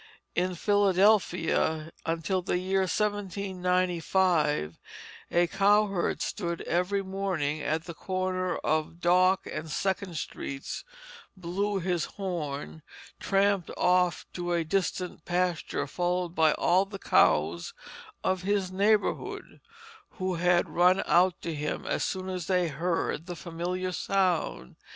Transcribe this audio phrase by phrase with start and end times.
[0.33, 4.79] In Philadelphia until the year 1795
[5.29, 10.83] a cowherd stood every morning at the corner of Dock and Second streets,
[11.37, 12.81] blew his horn,
[13.19, 17.75] tramped off to a distant pasture followed by all the cows
[18.23, 19.61] of his neighborhood,
[20.17, 24.77] who had run out to him as soon as they heard the familiar sound.